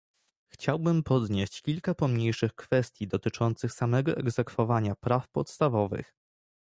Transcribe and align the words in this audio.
Chciałbym 0.51 1.03
podnieść 1.03 1.61
kilka 1.61 1.93
pomniejszych 1.95 2.55
kwestii 2.55 3.07
dotyczących 3.07 3.73
samego 3.73 4.11
egzekwowania 4.17 4.95
praw 4.95 5.27
podstawowych 5.29 6.15